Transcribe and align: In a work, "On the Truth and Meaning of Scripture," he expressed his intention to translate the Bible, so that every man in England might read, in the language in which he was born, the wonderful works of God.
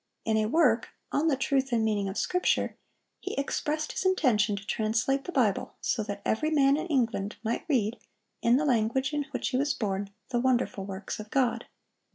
In 0.25 0.35
a 0.35 0.47
work, 0.47 0.89
"On 1.11 1.27
the 1.27 1.35
Truth 1.37 1.71
and 1.71 1.85
Meaning 1.85 2.09
of 2.09 2.17
Scripture," 2.17 2.75
he 3.19 3.35
expressed 3.35 3.91
his 3.91 4.03
intention 4.03 4.55
to 4.55 4.65
translate 4.65 5.25
the 5.25 5.31
Bible, 5.31 5.75
so 5.79 6.01
that 6.01 6.23
every 6.25 6.49
man 6.49 6.75
in 6.75 6.87
England 6.87 7.35
might 7.43 7.65
read, 7.69 7.99
in 8.41 8.57
the 8.57 8.65
language 8.65 9.13
in 9.13 9.25
which 9.29 9.49
he 9.49 9.57
was 9.57 9.75
born, 9.75 10.09
the 10.29 10.39
wonderful 10.39 10.85
works 10.85 11.19
of 11.19 11.29
God. 11.29 11.67